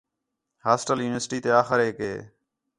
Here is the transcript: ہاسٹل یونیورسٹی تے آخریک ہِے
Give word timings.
ہاسٹل 0.65 0.97
یونیورسٹی 1.01 1.37
تے 1.43 1.49
آخریک 1.61 1.95
ہِے 2.05 2.15